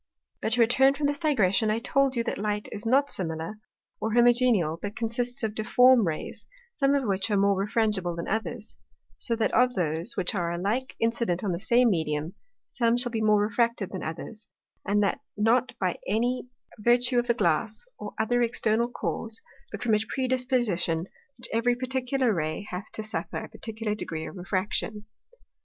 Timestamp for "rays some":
6.07-6.95